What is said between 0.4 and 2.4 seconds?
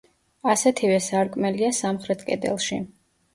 ასეთივე სარკმელია სამხრეთ